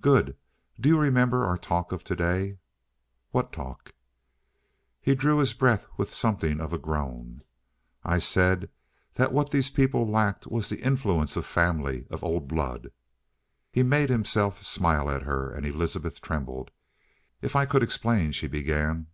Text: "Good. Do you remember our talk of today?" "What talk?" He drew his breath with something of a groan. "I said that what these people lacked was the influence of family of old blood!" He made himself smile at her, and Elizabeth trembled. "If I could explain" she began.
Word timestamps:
"Good. 0.00 0.38
Do 0.80 0.88
you 0.88 0.98
remember 0.98 1.44
our 1.44 1.58
talk 1.58 1.92
of 1.92 2.02
today?" 2.02 2.56
"What 3.32 3.52
talk?" 3.52 3.92
He 5.02 5.14
drew 5.14 5.36
his 5.40 5.52
breath 5.52 5.84
with 5.98 6.14
something 6.14 6.58
of 6.58 6.72
a 6.72 6.78
groan. 6.78 7.42
"I 8.02 8.18
said 8.18 8.70
that 9.16 9.30
what 9.30 9.50
these 9.50 9.68
people 9.68 10.08
lacked 10.10 10.46
was 10.46 10.70
the 10.70 10.80
influence 10.80 11.36
of 11.36 11.44
family 11.44 12.06
of 12.10 12.24
old 12.24 12.48
blood!" 12.48 12.92
He 13.70 13.82
made 13.82 14.08
himself 14.08 14.62
smile 14.62 15.10
at 15.10 15.24
her, 15.24 15.50
and 15.50 15.66
Elizabeth 15.66 16.22
trembled. 16.22 16.70
"If 17.42 17.54
I 17.54 17.66
could 17.66 17.82
explain" 17.82 18.32
she 18.32 18.46
began. 18.48 19.08